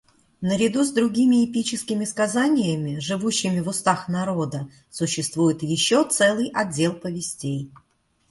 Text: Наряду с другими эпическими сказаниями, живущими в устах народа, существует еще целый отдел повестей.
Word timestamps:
Наряду 0.41 0.83
с 0.83 0.91
другими 0.93 1.45
эпическими 1.45 2.05
сказаниями, 2.05 2.97
живущими 2.97 3.59
в 3.59 3.67
устах 3.69 4.07
народа, 4.07 4.67
существует 4.89 5.61
еще 5.61 6.03
целый 6.09 6.47
отдел 6.55 6.93
повестей. 6.93 7.69